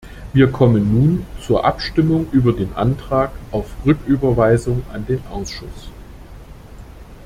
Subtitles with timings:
[0.33, 5.91] Wir kommen nun zur Abstimmung über den Antrag auf Rücküberweisung an den Ausschuss.